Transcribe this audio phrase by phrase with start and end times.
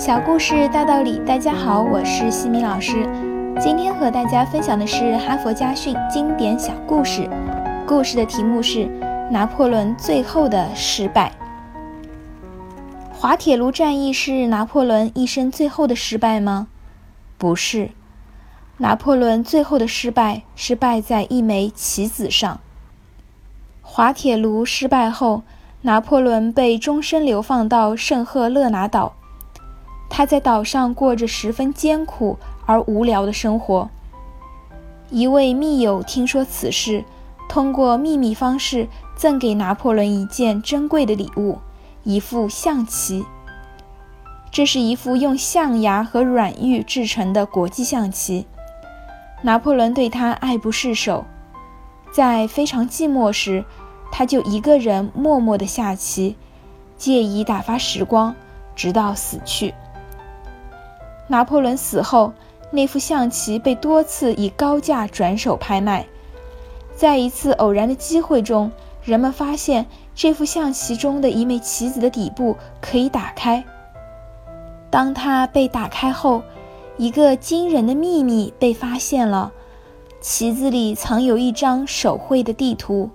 [0.00, 3.06] 小故事大道理，大家好，我是西米老师。
[3.60, 7.28] 今天和大家分享的是哈佛家训经典小故事。
[7.86, 8.86] 故事的题目是
[9.30, 11.30] 拿破仑最后的失败。
[13.12, 16.68] 滑铁卢战役是拿破仑一生最后的失败吗？
[17.36, 17.90] 不是，
[18.78, 22.58] 拿破仑最后的失败是败在一枚棋子上。
[23.82, 25.42] 滑铁卢失败后，
[25.82, 29.16] 拿破仑被终身流放到圣赫勒拿岛。
[30.10, 33.88] 他在岛上过着十分艰苦而无聊的生活。
[35.08, 37.04] 一位密友听说此事，
[37.48, 38.86] 通过秘密方式
[39.16, 41.58] 赠给拿破仑一件珍贵的礼物——
[42.04, 43.24] 一副象棋。
[44.50, 48.46] 这是一副用象牙和软玉制成的国际象棋。
[49.42, 51.24] 拿破仑对他爱不释手，
[52.12, 53.64] 在非常寂寞时，
[54.12, 56.36] 他就一个人默默地下棋，
[56.96, 58.34] 借以打发时光，
[58.74, 59.72] 直到死去。
[61.30, 62.32] 拿破仑死后，
[62.72, 66.04] 那副象棋被多次以高价转手拍卖。
[66.96, 68.68] 在一次偶然的机会中，
[69.04, 73.64] 人们发现这副象棋中的一枚棋子的底部可以打开。
[74.90, 76.42] 当它被打开后，
[76.96, 79.52] 一个惊人的秘密被发现了：
[80.20, 83.08] 棋子里藏有一张手绘的地图，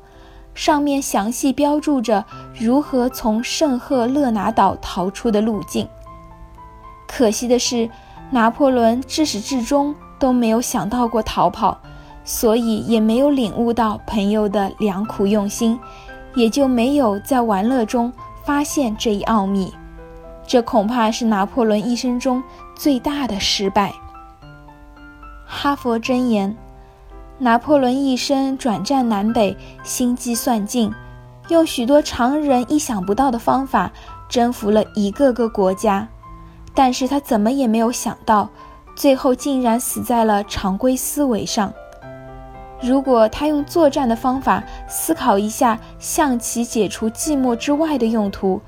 [0.53, 2.23] 上面详细标注着
[2.57, 5.85] 如何从圣赫勒拿岛逃出的路径。
[7.05, 7.89] 可惜的是。
[8.31, 11.77] 拿破仑至始至终都没有想到过逃跑，
[12.23, 15.79] 所以也没有领悟到朋友的良苦用心，
[16.35, 18.11] 也就没有在玩乐中
[18.43, 19.73] 发现这一奥秘。
[20.47, 22.43] 这恐怕是拿破仑一生中
[22.75, 23.93] 最大的失败。
[25.45, 26.55] 哈佛箴言：
[27.37, 30.91] 拿破仑一生转战南北，心机算尽，
[31.49, 33.91] 用许多常人意想不到的方法
[34.27, 36.07] 征服了一个个国家。
[36.75, 38.49] 但是他怎么也没有想到，
[38.95, 41.73] 最后竟然死在了常规思维上。
[42.81, 48.61] 如果他用作战的方法思考一下象棋解除寂寞之外的用途，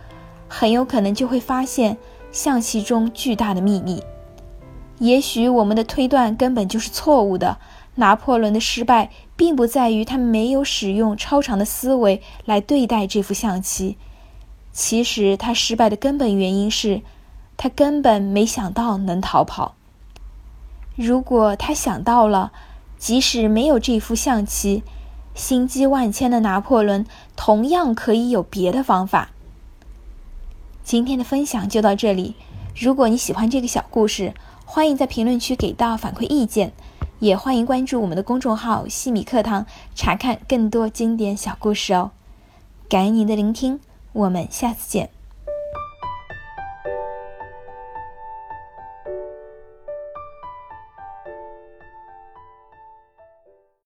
[0.48, 1.98] 很有可能就会发现
[2.32, 4.02] 象棋中巨大的秘密。
[5.00, 7.58] 也许我们的推断根本就是错误的。
[7.96, 13.98] 拿破仑的失败并不在于他没有使用超常的思维来对待这副象棋，
[14.72, 17.02] 其实他失败的根本原因是。
[17.58, 19.76] 他根本没想到能逃跑。
[20.96, 22.52] 如果他想到了，
[22.98, 24.84] 即使没有这副象棋，
[25.36, 29.30] 心机万千的拿破仑同样可以有别的方法。
[30.84, 32.36] 今天的分享就到这里。
[32.76, 34.34] 如果你喜欢这个小故事，
[34.66, 36.72] 欢迎在评论区给到反馈意见，
[37.20, 42.12] 也欢迎关注我们的公众号“西米课堂”，查看更多经典小故事哦。
[42.88, 43.80] 感恩您的聆听，
[44.14, 45.17] 我们下次见。